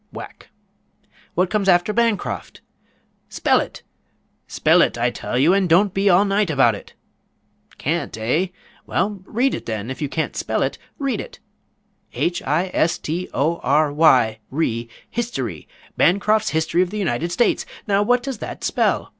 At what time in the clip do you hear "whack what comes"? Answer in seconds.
0.11-1.69